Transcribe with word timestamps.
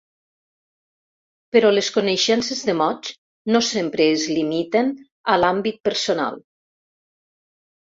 Però 1.55 1.69
les 1.73 1.89
coneixences 1.97 2.63
de 2.71 2.75
mots 2.79 3.13
no 3.57 3.63
sempre 3.69 4.09
es 4.15 4.25
limiten 4.39 4.91
a 5.35 5.39
l'àmbit 5.45 5.81
personal. 5.91 6.45